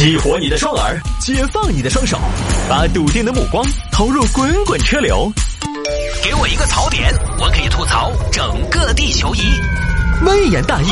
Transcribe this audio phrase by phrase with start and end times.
[0.00, 2.18] 激活你的双耳，解放你的双手，
[2.70, 3.62] 把笃定的目光
[3.92, 5.30] 投入滚滚车流。
[6.24, 9.40] 给我一个槽点，我可以吐槽整个地球仪。
[10.24, 10.86] 微言大义，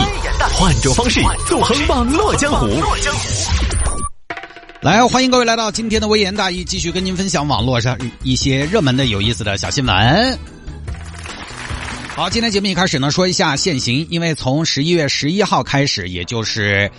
[0.53, 2.67] 换种方式纵横网络江湖。
[4.82, 10.38] 来，欢迎各位来到今天的微言大义，继续跟您分享网络上一些热门的、有意思的小新闻。
[12.14, 16.90] 好，今天节目一开始呢，说一下限行，因为从十一月十一号开始，也就是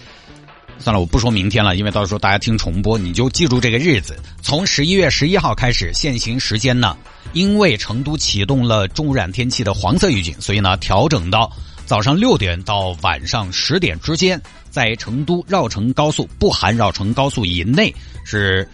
[0.80, 4.18] 算了，我不说明天了，因为到时候大家听重播，你就记住这个日子。
[4.42, 6.98] 从十一月十一号开始，限行时间呢，
[7.34, 11.52] 因为成都启动了重污染天气的黄色预警，所以呢，调整到
[11.86, 18.68] 早上六点到晚上十点之间，在成都绕城高速（不含绕城高速）以内是。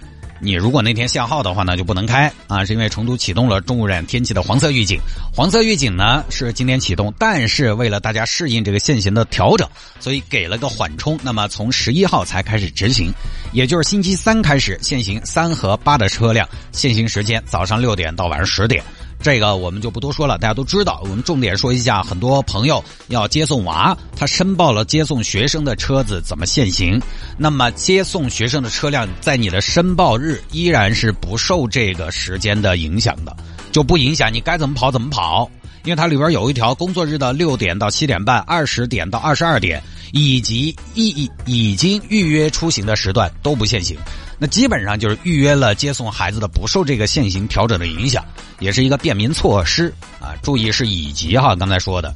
[0.45, 4.99] 你如果那天限号的话呢，就不能开啊，是因为成都启动了重污染天气的黄色预警。
[5.33, 9.67] 黄色预警呢是今天启动，但是为了大家适应这个限行的调整，
[9.99, 11.19] 所以给了个缓冲。
[11.23, 13.11] 那么从十一号才开始执行，
[13.53, 18.83] 也就是星期三开始限行三和八的车辆，限行时间早上六点到晚上十点。
[19.25, 21.01] 这个我们就不多说了，大家都知道。
[21.01, 27.01] 我们重点说一下，很多朋友要接送娃，他申报了接送学生的车子怎么限行？
[27.35, 33.35] 那么接送学生的车辆在你的申报日依然是不受这个时间的影响的，
[33.71, 35.49] 就不影响你该怎么跑怎么跑。
[35.85, 39.81] 因为它里边有一条工作日的六点到七点半、二十点到二十二点，
[40.13, 43.97] 以及已已经预约出行的时段都不限行。
[44.37, 48.23] 那基本上就是预约了接送孩子的，不受这个限行调整的影响，
[48.59, 50.35] 也是一个便民措施啊。
[50.41, 52.13] 注意是以及哈，刚才说的，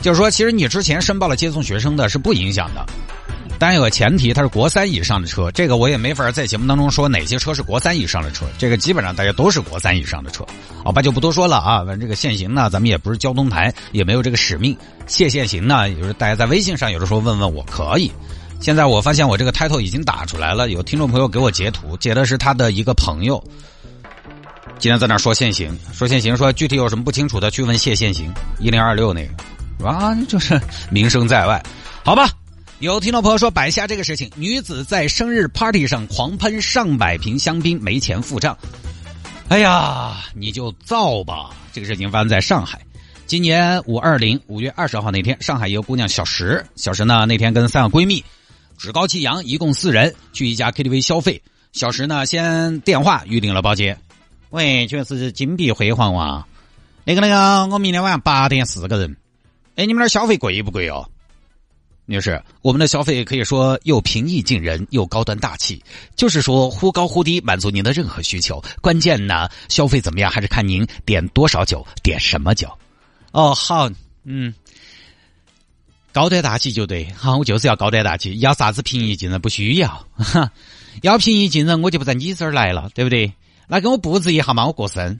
[0.00, 2.86] 就是说其实你之前申报了接送学生的是不影响的。
[3.58, 10.46] 但有个前提，它是国三以上的车，这个我也没法在节目当中说哪些车是国三以上的车，这个基本上大家都是国三以上的车，
[10.84, 11.78] 好吧，就不多说了啊。
[11.78, 14.76] 反正这个限行呢，咱们也不是交通台，也没有这个使命。
[15.06, 18.12] 谢限行呢，也就是大家在微信上有的时候问问我可以。
[18.60, 23.42] 现在我发现我这个 title 已经打出来了，有听众朋友给我截图，截的是他的一个朋友，
[24.78, 29.24] 今天在那说限行，说限行，说具体有什么不清楚的，去问谢限行一零二六那
[29.78, 30.60] 个，啊，就是
[30.90, 31.62] 名声在外，
[32.04, 32.28] 好吧。
[32.80, 38.54] 有听众朋友说摆下这个事情，女子在生日 party 上狂喷上百瓶香槟，没钱付账。
[39.48, 41.50] 哎呀，你就造吧！
[41.72, 42.78] 这个事情发生在上海，
[43.26, 48.22] 今年五二零五月二十号那天，上海一个姑娘小石，小石呢那天跟三个闺蜜
[48.76, 51.42] 趾高气扬，一共四人去一家 KTV 消费。
[51.72, 53.98] 小石呢先电话预定了包间，
[54.50, 56.46] 喂，全是金碧辉煌哇！
[57.04, 59.16] 那个那个，我明天晚上八点四个人。
[59.76, 61.08] 哎，你们那消费贵不贵哦？
[62.08, 65.82] 女士，我们的消费可以说又平易近人又高端大气，
[66.14, 68.62] 就是说忽高忽低，满足您的任何需求。
[68.80, 72.68] 关键呢，消费怎么样还是看您点多少酒，点什么酒。
[73.32, 73.90] 哦，好，
[74.24, 74.54] 嗯，
[76.16, 80.50] 高端大气就对，好，我就是要高端大气，要啥子平易近人不需要，哈
[81.04, 83.30] 要平易近人我就不在你这儿来了，对不对？
[83.66, 85.18] 来给我布置一下嘛，我过生。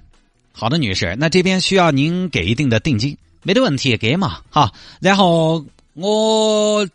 [0.52, 5.62] 好的，女士，那这边需要您给一定的定金，没得问题，给嘛，哈，然后。
[5.98, 6.86] 我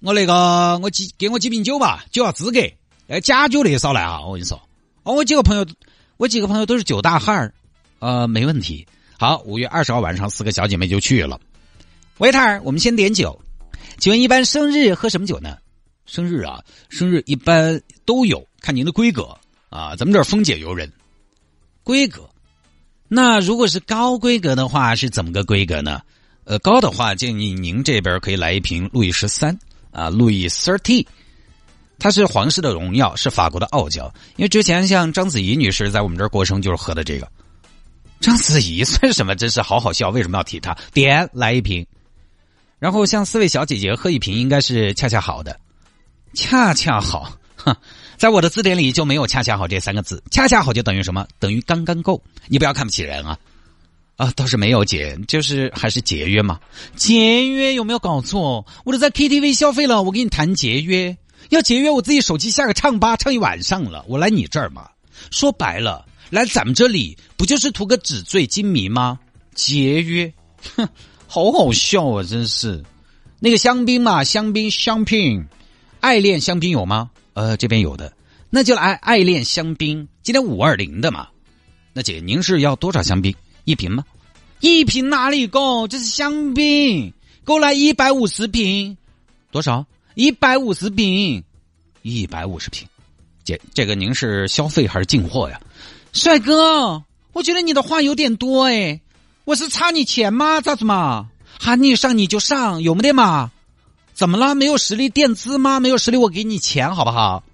[0.00, 2.58] 我那个我几给我几瓶酒吧，酒要资格，
[3.06, 4.20] 哎，假酒那少来啊！
[4.20, 4.60] 我跟你说，
[5.04, 5.64] 哦，我几个朋友，
[6.16, 7.54] 我几个朋友都是酒大汉儿，
[8.00, 8.84] 呃，没问题。
[9.16, 11.38] 好，五月二十号晚上，四个小姐妹就去了。
[12.18, 13.38] 维塔尔，我们先点酒。
[13.98, 15.58] 请问一般生日喝什么酒呢？
[16.06, 19.36] 生日啊，生日一般都有，看您的规格
[19.68, 19.94] 啊。
[19.96, 20.90] 咱们这儿丰俭由人，
[21.82, 22.26] 规格。
[23.06, 26.00] 那如果是高规格的话，是怎么个规格呢？
[26.44, 29.58] 呃，高的话建议您这边可以来一瓶路易十三
[29.90, 31.04] 啊，路易 thirty，
[31.98, 34.06] 它是皇室的荣耀，是法国的傲娇。
[34.36, 37.30] 因为之前像章子怡女士在我们这儿过生就是喝的这个。
[38.20, 39.34] 章子怡算什么？
[39.36, 40.74] 真是好好笑，为什么要提她？
[40.94, 41.86] 点来一瓶，
[42.78, 45.58] 然后像四位小姐姐喝一瓶应该是恰恰好的，
[46.34, 47.32] 恰恰好。
[47.56, 47.74] 哼，
[48.18, 51.26] 在我的字典里就没有恰恰好这三个字，恰恰好就等于什么？
[51.38, 52.22] 等于刚刚够。
[52.48, 53.38] 你不要看不起人啊。
[54.16, 56.58] 啊，倒是没有节，就是还是节约嘛。
[56.94, 58.64] 节约有没有搞错？
[58.84, 61.14] 我都在 KTV 消费了，我跟你谈节约，
[61.50, 64.88] 要节约我自己手机下个唱吧唱一晚上了，我来你这儿嘛。
[65.30, 69.18] 说白了，来咱们这里不就是图个纸醉金迷吗？
[69.54, 70.32] 节约，
[70.76, 70.88] 哼，
[71.26, 72.84] 好好笑啊，真是。
[73.38, 75.46] 那个香槟嘛，香槟香槟，
[76.00, 77.10] 爱恋香槟有吗？
[77.34, 78.12] 呃，这边有的，
[78.48, 80.08] 那就来爱恋香槟。
[80.22, 81.28] 今天五二零的嘛，
[81.92, 83.34] 那姐您是要多少香槟？
[83.64, 84.04] 一瓶吗？
[84.60, 85.86] 一瓶哪里够？
[85.86, 87.12] 这是香槟，
[87.44, 88.96] 给我来一百五十瓶。
[89.50, 89.84] 多少？
[90.14, 91.44] 一百五十瓶，
[92.00, 92.88] 一百五十瓶。
[93.44, 95.60] 姐，这个您是消费还是进货呀？
[96.14, 98.98] 帅哥，我觉得你的话有点多哎。
[99.46, 100.60] 我是差你钱吗？
[100.60, 101.28] 咋子嘛？
[101.60, 103.52] 喊你上你就上，有没得嘛？
[104.12, 104.56] 怎么了？
[104.56, 105.78] 没有实力垫资吗？
[105.78, 107.44] 没有实力我给你钱好不好？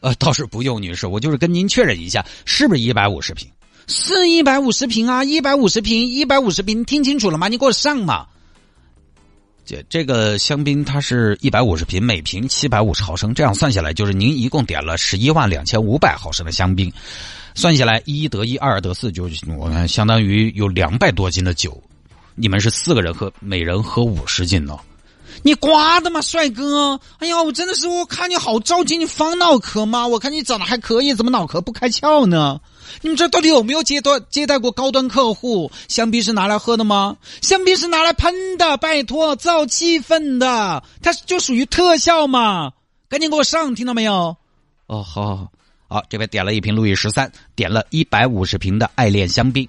[0.00, 3.48] 呃，倒是不用，女士，我就是跟您确认一下，是不是一百五十平？
[3.86, 7.48] 是一百五十平啊，一百五十平，一百五十平，听清楚了吗？
[7.48, 8.26] 你给我上嘛！
[9.64, 16.92] 姐这个香槟它是一百五十平，每瓶七百五十毫升，这样算下来就是您一共点了十一万两千五百毫升的香槟，
[17.54, 21.82] 算下来一得一，二得四，就我看相当于有两百多斤的酒，
[22.34, 24.78] 你们是四个人喝，每人喝五十斤呢。
[25.42, 27.00] 你瓜的吗，帅哥！
[27.18, 30.06] 哎呀，我真的是，我看你好着急，你方脑壳吗？
[30.06, 32.60] 我看你长得还可以，怎么脑壳不开窍呢？
[33.00, 35.70] 你们这到底有没有接待接待过高端客户？
[35.88, 37.16] 香槟是拿来喝的吗？
[37.40, 42.72] 香槟是拿来喷的，拜托，造气氛的，它就属于特效嘛！
[43.08, 44.36] 赶紧给我上，听到没有？
[44.88, 45.48] 哦，好，好，好，
[45.92, 49.68] 好，这边点了一瓶路易十三，点了一百五十瓶的爱恋香槟，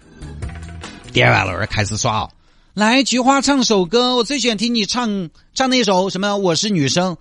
[1.11, 2.29] 点完了，开始耍。
[2.75, 6.37] 来，菊花唱首歌，我最喜欢听你唱唱那首什么？
[6.37, 7.17] 我是女生。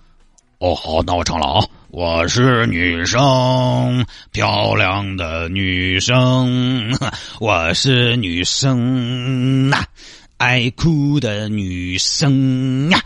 [0.58, 1.66] 哦，好，那我唱了啊！
[1.88, 6.94] 我是女生，漂亮的女生，
[7.40, 9.82] 我是女生呐，
[10.36, 13.02] 爱哭的女生呀。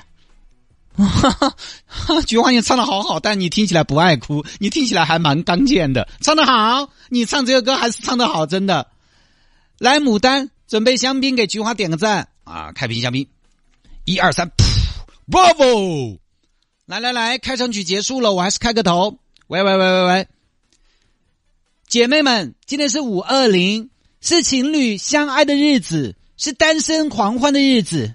[0.96, 1.54] 哈
[1.86, 8.86] 哈，菊花你唱的好好，但你听起来不爱哭，你听起来还蛮刚健的，唱的好，你唱这个歌还是唱的好，真的。
[9.78, 12.28] 来，牡丹，准备香槟给菊花点个赞。
[12.44, 12.72] 啊！
[12.72, 13.26] 开瓶香槟，
[14.04, 14.64] 一二三噗
[15.30, 16.18] ，Bravo！
[16.84, 19.18] 来来来，开场曲结束了，我还是开个头。
[19.46, 20.28] 喂喂喂喂喂，
[21.88, 23.88] 姐妹们，今天是五二零，
[24.20, 28.14] 是情侣相爱的日子，是单身狂欢的日子。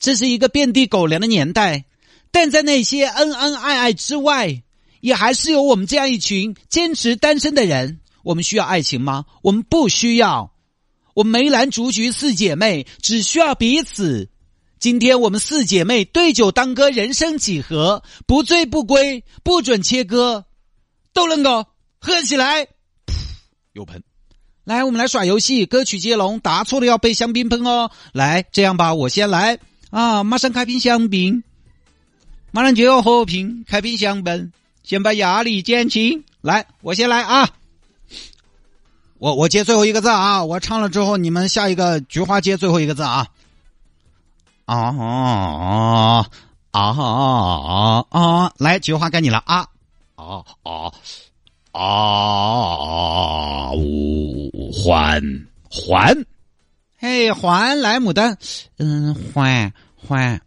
[0.00, 1.84] 这是一个遍地狗粮的年代，
[2.32, 4.62] 但在那些恩恩爱爱之外，
[5.00, 8.00] 也还是有我们这样一群坚持单身的人。
[8.22, 9.26] 我们需要爱情吗？
[9.42, 10.52] 我们不需要。
[11.14, 14.30] 我梅兰竹菊四姐妹只需要彼此。
[14.78, 18.02] 今天我们四姐妹对酒当歌，人生几何？
[18.26, 20.46] 不醉不归，不准切割。
[21.12, 21.66] 都能够
[21.98, 22.68] 喝起来，
[23.74, 24.02] 有喷。
[24.64, 27.90] 来，我们来耍游戏，歌曲接龙，答错了要被香槟喷哦。
[28.12, 29.58] 来，这样吧，我先来
[29.90, 31.42] 啊，马上开瓶香槟，
[32.52, 34.52] 马上就要和平，开瓶香槟，
[34.82, 36.24] 先把压力减轻。
[36.40, 37.50] 来，我先来啊。
[39.18, 40.42] 我我接最后一个字啊！
[40.44, 43.26] 我唱了之后，你们下一个菊花接最后一个字啊！
[44.64, 46.26] 啊啊
[46.70, 48.52] 啊啊啊！
[48.56, 49.66] 来，菊花该你了啊！
[50.14, 50.90] 啊啊
[51.72, 53.72] 啊啊！
[53.72, 55.20] 五还
[55.70, 56.16] 还，
[57.02, 58.36] 嘿还来牡丹，
[58.76, 60.38] 嗯还还，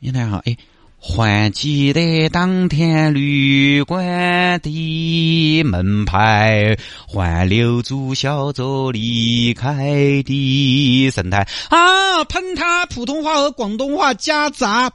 [0.00, 0.56] 你来哈哎。
[0.98, 6.76] 还记得当天旅馆的门牌，
[7.06, 12.24] 还留住小走离开的神态啊！
[12.24, 14.90] 喷他普通话和广东话夹杂，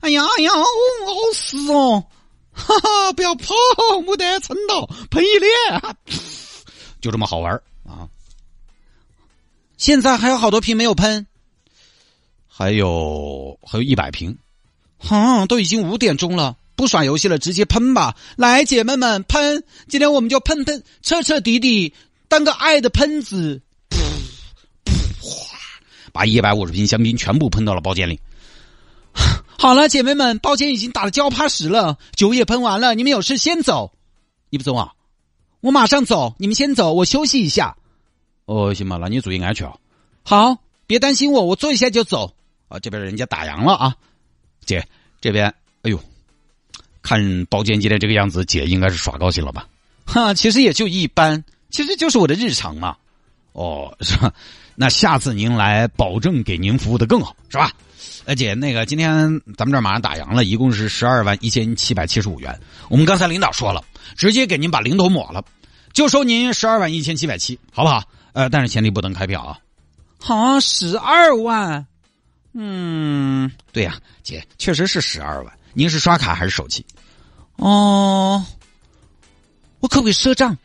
[0.00, 0.64] 哎呀哎呀，好
[1.32, 2.04] 死哦！
[2.52, 3.54] 哈哈，不要跑，
[4.04, 5.96] 没得撑到，喷一脸，
[7.00, 7.60] 就这么好玩啊！
[9.82, 11.26] 现在还有好多瓶没有喷，
[12.46, 14.38] 还有还有一百瓶。
[14.98, 18.14] 哼，都已经五点钟了，不耍游戏了，直接喷吧！
[18.36, 19.64] 来，姐妹们喷！
[19.88, 21.92] 今天我们就喷喷，彻彻底底
[22.28, 23.96] 当个爱的喷子，噗
[24.84, 25.58] 噗哗，
[26.12, 28.20] 把一百五十瓶香槟全部喷到了包间里。
[29.58, 33.90] 好了，姐妹们，包间已经打了交趴屎了，酒也喷完了，你们有事先走。
[34.48, 34.92] 你不走啊？
[35.60, 37.76] 我马上走，你们先走，我休息一下。
[38.44, 39.74] 哦，行吧，那你注意安全啊。
[40.24, 40.56] 好，
[40.86, 42.34] 别担心我，我坐一下就走。
[42.68, 43.94] 啊，这边人家打烊了啊。
[44.64, 44.86] 姐，
[45.20, 45.46] 这边，
[45.82, 46.00] 哎呦，
[47.02, 49.68] 看包间今天这个样子，姐应该是耍高兴了吧？
[50.04, 52.96] 哈，其实也就一般，其实就是我的日常嘛。
[53.52, 54.32] 哦，是吧？
[54.74, 57.72] 那下次您来，保证给您服务的更好，是吧？
[58.24, 62.58] 哎，姐，那个今天咱们这马上打烊了，一共是十二万一千七百七十五元。
[62.88, 63.84] 我们刚才领导说了，
[64.16, 65.44] 直接给您把零头抹了，
[65.92, 68.02] 就收您十二万一千七百七，好不好？
[68.32, 69.58] 呃，但是前提不能开票啊。
[70.18, 71.86] 好，十二万。
[72.54, 75.58] 嗯，对呀，姐，确实是十二万。
[75.72, 76.84] 您是刷卡还是手机？
[77.56, 78.44] 哦，
[79.80, 80.56] 我可不可以赊账？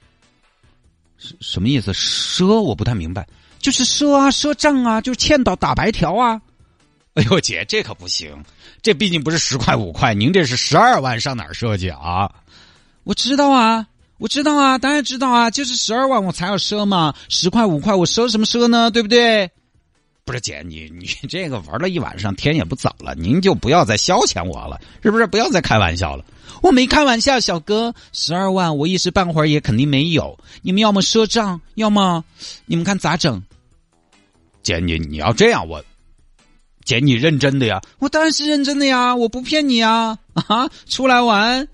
[1.17, 1.91] 什什么意思？
[1.93, 2.61] 赊？
[2.61, 3.27] 我不太明白。
[3.59, 6.41] 就是赊啊，赊账啊，就是欠到打白条啊。
[7.15, 8.43] 哎呦，姐，这可不行，
[8.81, 12.31] 这毕竟不是十块五块，您这是十二万，上哪儿赊去啊？
[13.03, 18.89] 我知道啊，我知道啊，当然知道啊，就是十二万我才要赊嘛，十块五块我赊什么赊呢？
[18.89, 19.49] 对不对？
[20.25, 25.25] 不是姐，你你 这个玩了一晚上，天也不早了，您就不要再消遣我了，是不是？
[25.27, 26.25] 不要再开玩笑了。
[26.61, 30.37] 我没开玩笑，小哥，十二万我一时半会儿也肯定没有。
[30.63, 32.23] 你们要么赊账，要么
[32.65, 33.41] 你们看咋整？
[34.63, 35.83] 姐，你你要这样，我
[36.83, 37.79] 姐你认真的呀？
[37.99, 40.67] 我当然是认真的呀，我不骗你啊啊！
[40.87, 41.67] 出来玩，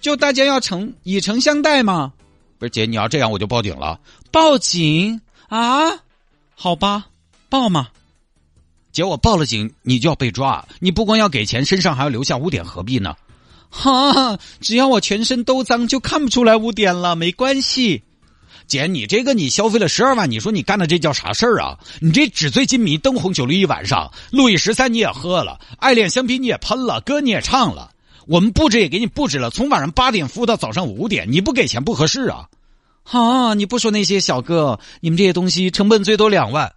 [0.00, 2.12] 就大家要诚以诚相待嘛。
[2.58, 4.00] 不是姐，你要这样我就报警了。
[4.30, 5.84] 报警啊？
[6.54, 7.06] 好吧，
[7.48, 7.88] 报嘛。
[8.92, 10.64] 姐，我报了警，你就要被抓。
[10.78, 13.14] 你不光要给钱，身上还要留下污点，何必呢？
[13.68, 18.02] 哈，只要我全身都脏，就看不出来污点了，没关系。
[18.66, 21.78] 姐，你这个你消费了十二万，你说你干的这叫啥事儿啊？
[22.00, 27.92] 你这纸醉金迷，灯红酒绿一晚上，路易十三你也喝了，爱恋香槟你也喷了，歌你也唱了，
[28.26, 32.48] 我们布置也给你布置了，从晚上八点服务到早上五点，你不给钱不合适啊！
[33.04, 36.74] 啊，你不说那些小哥，你们这些东西成本最多两万，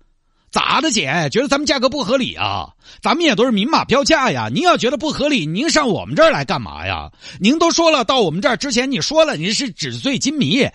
[0.51, 1.27] 咋的姐？
[1.31, 2.69] 觉得咱们价格不合理啊？
[3.01, 4.47] 咱们也都是明码标价呀！
[4.53, 7.11] 您要觉得不合理，您上我们这儿来干嘛呀？
[7.39, 10.67] 您都说了，到我们这儿之前你说了，您是纸醉金迷。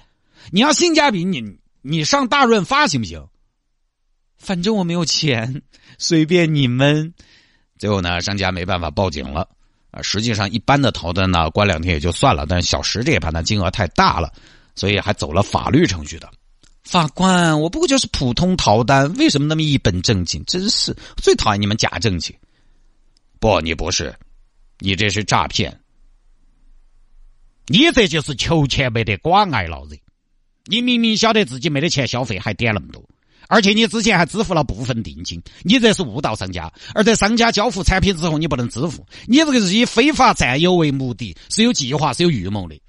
[0.50, 1.42] 你要性价比，你
[1.82, 3.24] 你上大润发行不行？
[4.36, 5.62] 反正我没有钱，
[5.98, 7.14] 随便你们。
[7.78, 9.48] 最后呢，商家没办法报警了
[9.94, 10.02] 啊。
[10.02, 14.32] 实际上，一般的逃单呢，关两天也就算了，但是小石这一盘呢，金额太大了，
[14.74, 16.28] 所以还走了法律程序的。
[16.82, 20.44] 法官，我不过就是普通逃单，为什么那么一本正经？
[20.44, 22.36] 真是最讨厌你们假正经。
[23.40, 24.14] 不，你不是，
[24.80, 25.80] 你这是诈骗，
[27.68, 29.98] 你这就是求钱没得广爱老人。
[30.66, 33.02] 你明明晓得自己没得钱消费，还点那么多，
[33.48, 36.72] 而且你之前还支付了部分定金，你这是误导商家。
[36.94, 42.80] 而在商家交付产品之后，你不能支付，你这个是以非法占有为目的，是有计划、是有预谋的。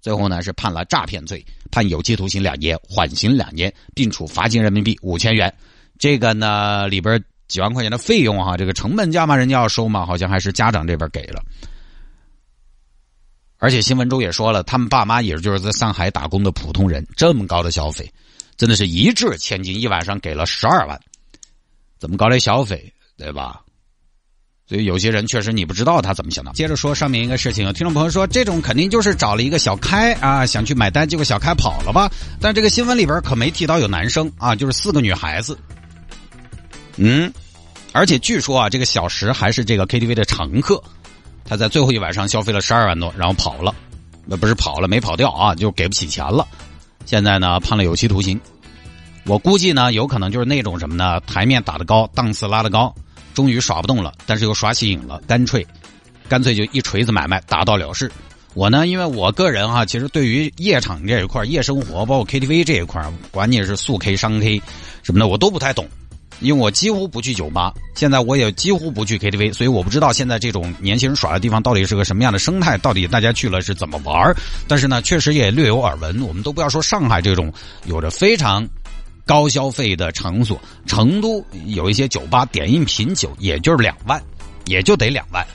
[0.00, 5.52] 最后呢，是判了诈骗罪，判有期徒刑两年，缓刑两年，并处罚金人民币五千元。
[5.98, 11.40] 这个呢，里边几万块钱的费用哈，这个成本价嘛，人家要收嘛，好像还是家长这边给了。
[13.58, 18.12] 而且新闻中也说了，他们爸妈也就是在上海打工的普通人，这么高的消费，
[18.56, 21.00] 真的是一掷千金，一晚上给了十二万，
[21.98, 23.60] 怎么搞的消费，对吧？
[24.68, 26.52] 所以有些人确实你不知道他怎么想的。
[26.52, 32.10] 接着说上面一个事情，听众朋友说这种肯定就是找了一个小开啊，想去买单，结果小开跑了吧？
[32.40, 35.58] 但这个新闻里边可没提到有男生啊，就是四个女孩子。
[36.96, 37.30] 嗯，
[37.92, 40.82] 而且据说啊，这个小石还是这个 KTV 的常客。
[41.44, 43.74] 他在最后一晚上消费了十二万多，然后跑了，
[44.24, 46.46] 那不是跑了，没跑掉啊，就给不起钱了。
[47.04, 48.40] 现在呢，判了有期徒刑。
[49.24, 52.92] 我估计呢，有可能就是那种什么呢，台面打得高，档次拉得高，
[53.34, 55.66] 终于耍不动了，但是又耍起瘾了，干脆，
[56.28, 58.10] 干脆就一锤子买卖，打到了事。
[58.54, 64.60] 我呢，因为我个人哈，其实对于夜场这一块、夜生活，包括 KTV 这一块，管你是速 K、商 K
[65.02, 65.88] 什么的，我都不太懂。
[66.42, 74.34] 因为我几乎不去酒吧，现在我也几乎不去 KTV，所以我不知道现在这种年轻人耍的地方到底是个什么样的生态，到底大家去了是怎么玩
[74.68, 76.20] 但是呢，确实也略有耳闻。
[76.22, 77.52] 我们都不要说上海这种
[77.86, 78.68] 有着非常
[79.24, 84.22] 高消费的场所，成都有一些酒吧点一瓶酒也就是两万，
[84.66, 85.46] 也就得两万。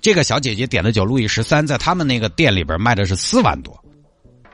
[0.00, 3.78] 这个小姐姐点的酒路易十三，在他们那个店里边卖的是四万多，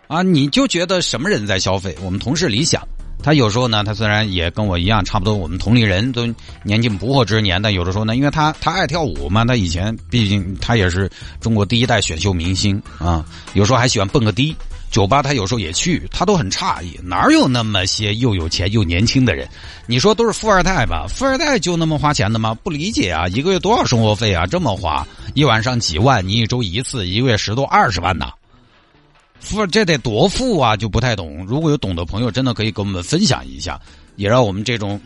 [0.08, 1.96] 啊，你就觉得什么人在消费？
[2.02, 2.86] 我们同事李想。
[3.23, 6.26] 他有时候呢，他虽然也跟我一样，差不多我们同龄人都
[6.62, 14.54] 年近不惑之年，但有的时候呢，因为他他爱跳舞嘛，他以前毕竟他也是中国第一代选秀明星啊，有时候还喜欢蹦个迪。
[14.88, 19.46] 酒吧他有时候也去，他都很诧异，哪有那么些又有钱又年轻的人？
[19.87, 21.06] 你说都是富二代吧？
[21.08, 22.54] 富二代就那么花钱的吗？
[22.62, 23.26] 不理解啊！
[23.28, 24.46] 一个月多少生活费啊？
[24.46, 28.26] 这么花，一晚上几万，你一周一次，一个月十多二十万呢？
[29.40, 31.45] 富这得多富啊，就不太懂。
[31.47, 33.81] 如果有懂的朋友，真的可以跟我们分享一下，
[34.16, 35.00] 也让我们这种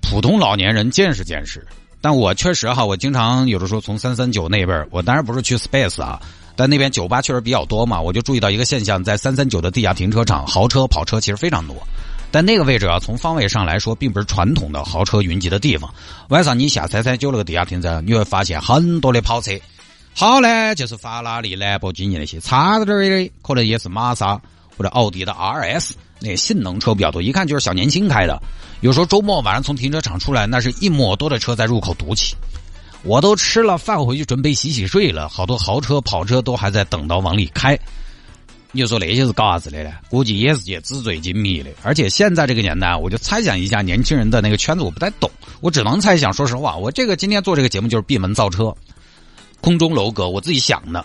[0.00, 1.66] 普通老年人见识见识。
[2.00, 6.20] 但我确实哈，我经常有的时候从三三九那边，我当然不是去 Space 啊，
[6.54, 11.76] 但那边酒吧确实比较多嘛，我就注意到一个现象，在三三九的地下停车场，豪车跑车其实非常多。
[12.30, 15.92] 但那个位置啊，从方位上来说，并不是传统的豪车云集的地方。
[16.28, 19.52] 晚上你下三三九那个地下停车，你会发现很多的跑车。
[20.14, 24.40] 好呢，就是法拉利、兰博基尼那些，差点的可能也是玛莎
[24.76, 28.40] 或者奥迪的 RS 那性能车比较多，一看就是小年轻开的。
[28.80, 32.34] 有时候周末晚上从停车场出来，那是一抹多的车在入口堵起。
[33.04, 37.78] 我都吃了饭回去准备洗洗睡了，好多豪车、跑车都还在等到往里开。
[38.72, 39.92] 你说那些是搞啥子的呢？
[40.10, 41.70] 估计也是些纸醉金迷的。
[41.82, 46.32] 而且现在这个年代，我就猜想一下年轻人的那个圈子，我不太懂，我只能猜想。
[46.32, 48.74] 说实话，我这个今天做这个节目就是闭门造车。
[49.68, 51.04] 空中楼阁，我自己想的，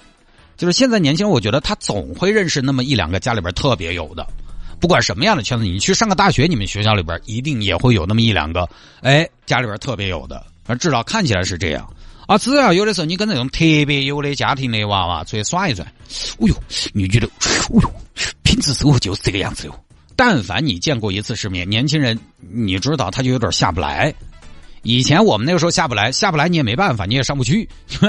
[0.55, 4.25] 就是现在年轻人，我觉得他总会认识那么一两个家里边特别有的，
[4.79, 8.65] 不管什么样的圈子，你去上个大学，你们学校里边一定也会有那么一两个，
[9.01, 11.85] 哎，家里边特别有的，反正至少看起来是这样
[12.25, 12.37] 啊。
[12.37, 15.85] 只要有的时候你跟那种特别有的家庭的娃娃出去耍一转，
[16.37, 16.55] 哦呦，
[16.93, 17.93] 你觉得，哦呦，
[18.43, 19.77] 平时生活就是这个样子哟。
[20.15, 24.13] 但凡你见过一次世面，年轻人，你知道他就有点下不来。
[24.83, 27.67] 以前我们那个时候下不来，下不来你也没办法，你也上不去，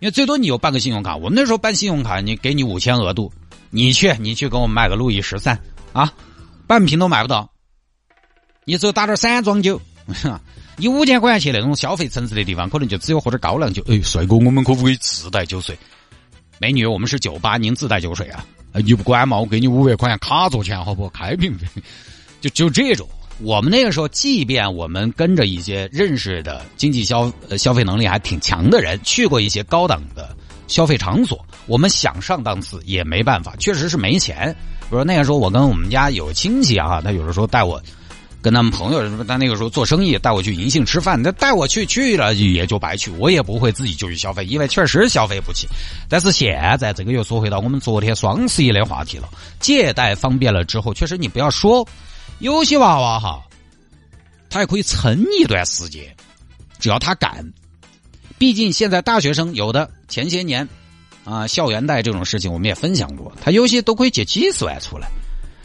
[0.00, 1.14] 因为最多你有办个信用卡。
[1.14, 3.32] 我们那时候办信用卡，你给你五千额度，
[3.70, 5.60] 你去你去给我们买个路易十三
[5.92, 6.12] 啊，
[6.66, 7.48] 半瓶都买不到，
[8.64, 9.80] 你只有打点散装酒。
[10.76, 13.84] 你五千块钱去那种消费层次的地方，可能就只有喝点高粱酒。
[13.88, 15.78] 哎，帅哥，我们可不可以自带酒水？
[16.58, 18.44] 美女，我们是酒吧，您自带酒水啊？
[18.72, 21.10] 你不管嘛，我给你五百块钱卡座钱，好不？
[21.10, 21.66] 开瓶费，
[22.40, 23.06] 就就这种。
[23.42, 30.34] 我们那个时候，即便我们跟着一些认识的经济消消费能力还挺强的人，去过一些高档的
[30.68, 34.54] 消费场所，我们想上档次也没办法，确实是没钱。
[34.88, 37.82] 比如那个时候，我跟我们家有亲戚啊，他有的时候带我
[38.40, 45.66] 跟他们朋友，他那个时候做生意带我去银杏吃饭，他带我去去了也就白去，我也不会自己就去消费，因为确实消费不起。
[46.08, 51.84] 但是现在这个又说回到我们昨天双十一的话题了，借贷方便了之后，确实你不要说。
[52.42, 53.40] 有些娃娃哈，
[54.50, 56.04] 他还可以撑一段时间，
[56.80, 57.52] 只要他敢。
[58.36, 60.68] 毕竟现在大学生有的前些年
[61.22, 65.06] 啊，校园贷这种事情我们也分享过，他有些都可以借几十万出来。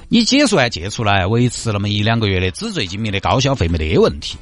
[0.08, 4.38] 你几十万借出来，维持那么一两个月的纸醉金迷的高消费没得问题。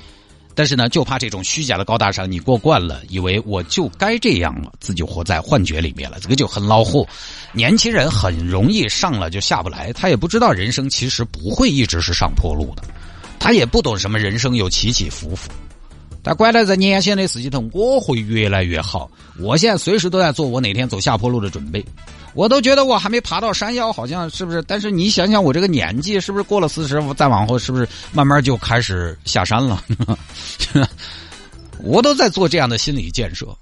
[0.55, 7.05] 但是呢，就怕这种虚假的高大上，你过惯了，以为我就该这样了，自己活在幻觉里面了，这个就很恼火。
[7.51, 12.83] 年轻人很容易上了就下不来，他也不知道人生其实不会一直是上坡路的，
[13.38, 15.51] 他也不懂什么人生有起起伏伏。
[16.25, 19.08] 他管他在年轻的事情头，我会越来越好。
[19.38, 21.86] 我现在随时都在做我哪天走下坡路的准备。
[22.34, 24.60] 我都觉得我还没爬到山腰，好像是不是？
[24.63, 29.84] 但是你想想，我这个年纪是不是过了四十，再往后是不是慢慢就开始下山了？
[31.84, 33.55] 我都在做这样的心理建设。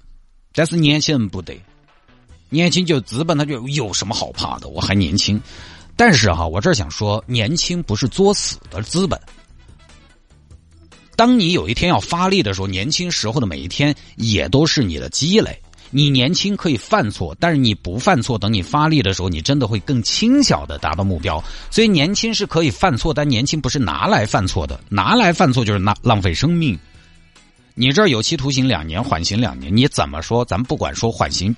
[0.54, 1.60] 但是年轻人不得，
[2.48, 4.68] 年轻就资本，他就有什么好怕的？
[4.68, 5.38] 我还年轻。
[5.96, 9.20] 但是哈，我这想说，年轻不是作死的资本。
[11.16, 15.58] 当你有一天要发力的时候，年轻时候的每一天也都是你的积累。
[15.90, 21.42] 你年轻可以犯错，但是你不犯错，等你发力的时候，你真的会更轻巧的达到目标。
[21.70, 26.76] 所以年轻是可以犯错，但年轻不是拿来犯错的，拿来犯错就是拿浪费生命。
[27.76, 30.44] 你这儿有期徒刑两年，缓刑两年，你怎么说？
[30.44, 31.54] 咱们不管说缓刑，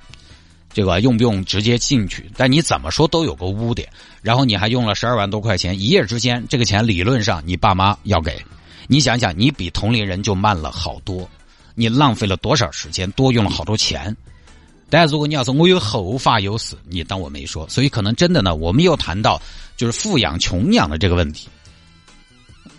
[0.70, 2.30] 这个用不用直接进去？
[2.36, 3.88] 但你怎么说都有个污点。
[4.20, 8.38] 然后你还用了十二万多块钱，一夜之间，这个钱理论上你爸妈要给。
[8.88, 11.28] 你想想，你比同龄人就慢了好多。
[11.74, 14.16] 你浪费了多少时间，多用了好多钱。
[14.88, 17.68] 但如果你要说我有后发优势，你当我没说。
[17.68, 19.40] 所以可能真的呢，我们又谈到
[19.76, 21.48] 就是富养穷养的这个问题。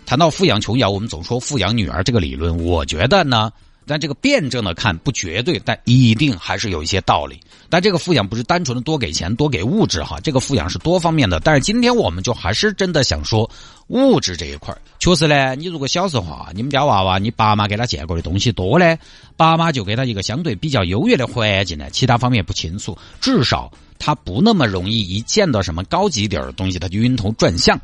[0.06, 3.52] 谈到富养穷养，我们总说富养女儿这个理论，我觉得呢。
[3.88, 7.40] 但这个辩证的看不绝对，但一定还是有一些道理。
[7.70, 11.40] 但这个富养不是单纯的多给钱、多给物质哈，这个富养是多方面的。
[11.40, 13.50] 但是今天我们就还是真的想说
[13.88, 18.96] 物质这一块确实呢，你如果小时候啊，你们家娃娃，你爸妈给他见过的东西多呢，
[19.36, 27.80] 爸妈就给他一个相对比较优越的环境呢，其他方面不清楚，至少他不那么容易一见到什么高级点的东西他就晕头转向。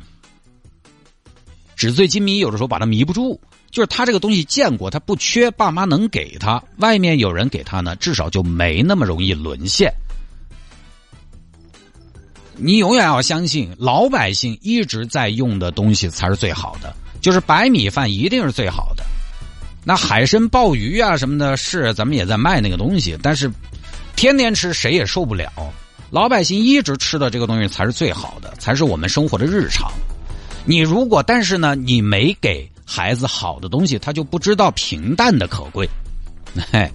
[1.75, 3.39] 纸醉金迷有的时候把他迷不住。
[3.75, 9.93] 就是他这个东西见过，他不缺，爸妈能给他，外面有人给他呢，至少就没那么容易沦陷。
[12.55, 19.03] 你永远要相信，老百姓一直在用的东西才是最好的，就是白米饭一定是最好的。
[19.83, 23.51] 那海参、鲍鱼啊什么的，是咱们也在卖那个东西，但是
[24.15, 25.51] 天天吃谁也受不了。
[26.11, 29.91] 老百姓一直吃的这个东西才是最好的，才是我们生活的日常。
[30.63, 32.65] 你如果但是呢，你没给。
[32.85, 35.89] 孩子好的东西，他就不知道平淡的可贵，
[36.71, 36.89] 嘿，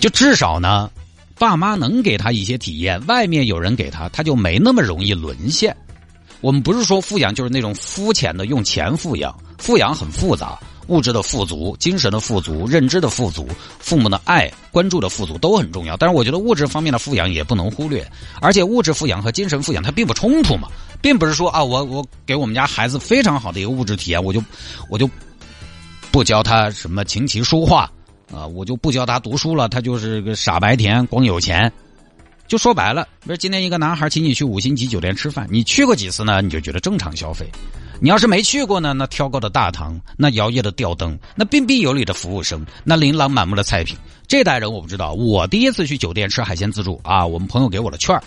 [0.00, 0.88] 就至少呢，
[1.36, 5.76] 爸妈能给他一些体验，外面有人给他，他就没那么容易沦陷。
[6.40, 10.58] 我们不是说富养就是那种肤浅的用钱富养，富养很复杂。
[10.88, 13.48] 物质的富足、精神的富足、认知的富足、
[13.78, 15.96] 父母的爱、关注的富足都很重要。
[15.96, 18.06] 但是我觉得物质方面的富养也不能忽略，
[18.40, 20.68] 而且物质富养和精神富养它并不冲突嘛，
[21.00, 24.42] 并不是说啊，我我给我们家孩子非常好的一个物质体验，我就
[24.90, 25.08] 我就
[26.10, 27.90] 不教他什么琴棋书画
[28.32, 31.70] 啊，我就不教他读书了，他就是个傻白甜，光有钱。
[32.46, 36.40] 就说白了，比如今天一个男孩请你去五星级酒店吃饭，你去过几次呢？
[36.40, 37.46] 你就觉得正常消费。
[38.00, 38.92] 你要是没去过呢？
[38.92, 45.12] 那挑高的大堂，那摇曳的吊灯，那彬彬有礼的服务生，那琳琅满目的菜品，这代人我不知道。
[45.14, 48.20] 我第一次去酒店吃海鲜自助啊，我们朋友给我的券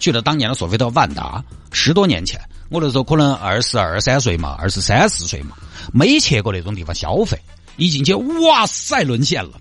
[0.00, 5.56] 去了当年的索菲特万达，十多年前，我那时候可能二十二三岁嘛，二十三四岁嘛，
[5.92, 7.38] 没去过那种地方消费，
[7.76, 9.52] 一进去，哇塞，沦陷了。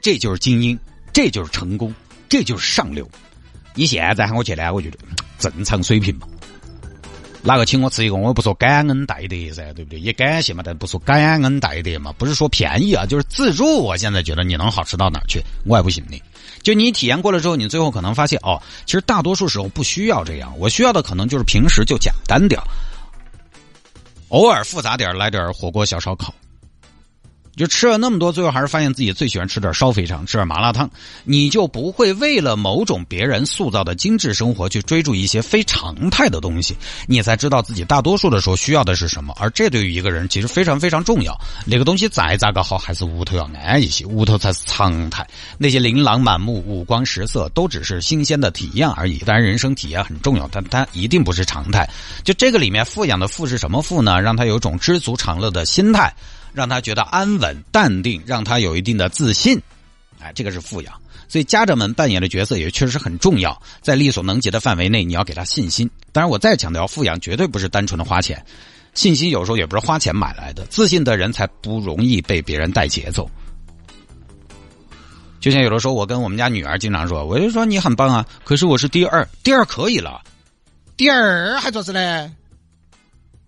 [0.00, 0.76] 这就是精英，
[1.12, 1.94] 这就是成功，
[2.28, 3.08] 这就是上流。
[3.74, 4.98] 你现在喊我去呢，我觉得
[5.38, 6.26] 正常水平嘛。
[7.42, 9.98] 哪个请我吃一个，我也不说感恩戴德噻，对不对？
[9.98, 13.64] 也感谢嘛，但不说感恩戴德嘛，不是说便宜啊，就是自助。
[13.82, 15.42] 我现在觉得你能好吃到哪儿去？
[15.64, 16.22] 我也不信你。
[16.62, 20.52] 就你体验过了之后，你最后可能发现哦，其实大多数时候不需要这样。
[20.58, 22.60] 我需要的可能就是平时就简单点
[24.28, 26.34] 偶尔复杂点来点火锅小烧烤。
[27.56, 30.88] 就吃了那么多，最后还是发现自己最喜欢吃点烧肥肠，吃点麻辣烫，
[31.24, 39.34] 你就不会为了某种别人塑造的精致生活去追逐一些非常态的东西，你才知道自己大多数的时候需要的是什么。
[39.38, 41.38] 而这对于一个人其实非常非常重要。
[41.66, 45.26] 那个东西再咋个好，还是屋头要安一些，屋头才是常态。
[45.58, 49.18] 那些琳琅满目、五光十色，都只是新鲜的体验而已。
[49.18, 51.88] 当然，人生体验很重要，但它一定不是常态。
[52.24, 54.20] 就这个里面，富养的富是什么富呢？
[54.20, 56.14] 让他有种知足常乐的心态。
[56.52, 59.60] 让他觉得安稳、淡定，让他有一定的自信，
[60.20, 60.94] 哎，这个是富养。
[61.28, 65.88] 所以家长们扮演的角色也确实很重要，在力所能及的范围内，你要给他信心。
[66.12, 68.44] 当然，我再强调，富养绝对不是单纯的花钱，
[68.94, 70.66] 信心有时候也不是花钱买来的。
[70.66, 73.30] 自信的人才不容易被别人带节奏。
[75.38, 80.20] 就像有的时候，我跟我们家女儿经常说，我就说你很棒啊，可是我是第二，第二可以了，
[80.96, 82.34] 第二还做事呢？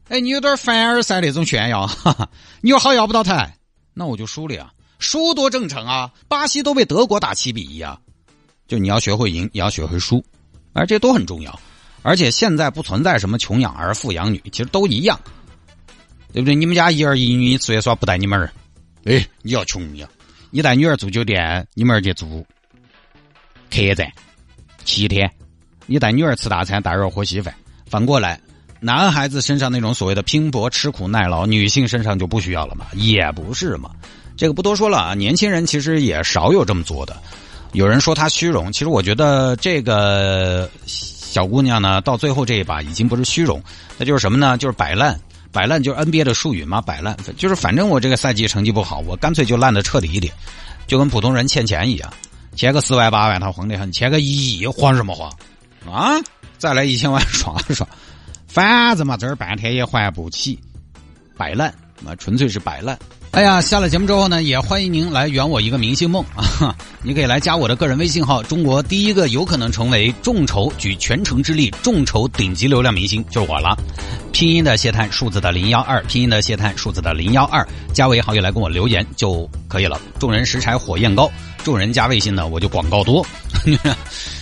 [0.08, 2.28] 哎，你有点凡尔赛那种炫耀，哈哈，
[2.60, 3.56] 你又好要不到台，
[3.94, 6.12] 那我就输了呀，输多正常啊！
[6.28, 7.98] 巴西都被德国打七比一啊，
[8.68, 10.22] 就你要学会赢，也要学会输，
[10.74, 11.58] 而这都很重要。
[12.02, 15.18] 而且现在不存在什么穷养儿、富养女，其实都一样，
[16.32, 16.54] 对不对？
[16.54, 18.52] 你们家一儿一女你出去耍不带你们儿，
[19.04, 20.06] 哎，你要穷呀！
[20.50, 22.44] 你带女儿住酒店，你们儿去住
[23.70, 24.12] 客栈
[24.84, 25.26] 七天；
[25.86, 27.54] 你带女儿吃大餐，带儿喝稀饭。
[27.86, 28.38] 反过来。
[28.84, 32.86] 男孩子身上那种所谓的拼搏、吃苦耐劳，女性身上就不需要了嘛？
[32.94, 33.92] 也不是嘛。
[34.36, 35.14] 这个不多说了啊。
[35.14, 37.16] 年轻人其实也少有这么做的。
[37.72, 43.62] 有人说他虚荣，其实我觉得这个小姑娘呢，到最后这一把已经不是虚荣，
[43.96, 44.58] 那就是什么呢？
[44.58, 45.18] 就是摆烂。
[45.52, 50.32] 摆烂就是 NBA 的术语嘛，摆烂就是反正我这个赛季成绩不好，我干脆就烂的彻底一点，
[50.88, 52.12] 就跟普通人欠钱一样，
[52.56, 55.30] 欠个四万八万他慌得很，欠个一亿慌什么慌
[55.86, 56.18] 啊？
[56.58, 57.86] 再来一千万爽爽。
[58.52, 60.60] 反正嘛，这儿半天也还不起，
[61.38, 62.98] 摆烂，那纯粹是摆烂。
[63.30, 66.76] 哎呀，下了节目之后呢，也欢迎您来圆我一个明星梦 啊！
[67.02, 73.74] 你可以来加我的个人微信号，中国第一个有可能成为众筹举全城之力众筹顶级流量明星就是我了。
[74.32, 79.98] 拼音的谢探，数字的零幺二，拼音的谢探，数字的零幺二，加为好友来跟我留言就可以了。
[80.18, 81.30] 众人拾柴火焰高，
[81.64, 83.26] 众人加微信呢，我就广告多。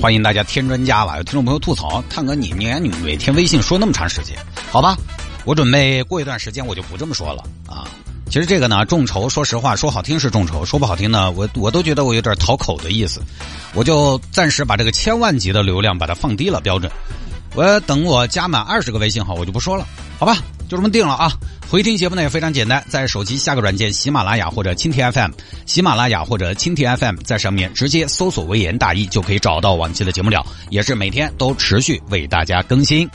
[0.00, 1.16] 欢迎大家添砖加瓦！
[1.16, 4.38] 有听众朋友吐槽，探哥你你你每天微信说那么长时间，
[4.70, 4.96] 好吧？
[5.44, 7.84] 我准备过一段时间我就不这么说了啊。
[8.30, 13.20] 其实这个呢，众筹，说实话，说好听是众筹，说不好听呢，我我都觉得我有点讨口的意思。
[13.74, 16.90] 我就暂时把这个千万级的流量把它放低了标准。
[17.56, 19.84] 我等我加满二十个微信号，我就不说了，
[20.16, 20.38] 好吧？
[20.68, 21.32] 就这么定了啊！
[21.70, 25.30] 回听节目呢也非常简单，在手机下个软件喜马拉雅或者蜻蜓 FM，
[25.64, 33.08] 喜马拉雅或者蜻蜓 FM，在上面直接搜索“微言大义”就可以找到往期的节目了，也是每天都持续为大家更新。